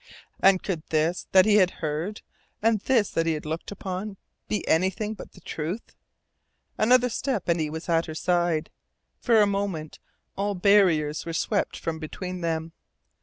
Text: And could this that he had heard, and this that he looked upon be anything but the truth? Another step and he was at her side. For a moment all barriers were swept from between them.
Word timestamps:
And 0.41 0.63
could 0.63 0.81
this 0.89 1.27
that 1.31 1.45
he 1.45 1.57
had 1.57 1.69
heard, 1.69 2.23
and 2.59 2.79
this 2.79 3.11
that 3.11 3.27
he 3.27 3.39
looked 3.39 3.69
upon 3.71 4.17
be 4.47 4.67
anything 4.67 5.13
but 5.13 5.33
the 5.33 5.41
truth? 5.41 5.95
Another 6.75 7.07
step 7.07 7.47
and 7.47 7.59
he 7.59 7.69
was 7.69 7.87
at 7.87 8.07
her 8.07 8.15
side. 8.15 8.71
For 9.19 9.39
a 9.39 9.45
moment 9.45 9.99
all 10.35 10.55
barriers 10.55 11.23
were 11.23 11.33
swept 11.33 11.77
from 11.77 11.99
between 11.99 12.41
them. 12.41 12.71